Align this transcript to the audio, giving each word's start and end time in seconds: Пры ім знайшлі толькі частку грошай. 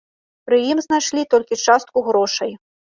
Пры 0.47 0.57
ім 0.71 0.81
знайшлі 0.87 1.27
толькі 1.37 1.61
частку 1.69 2.07
грошай. 2.13 2.61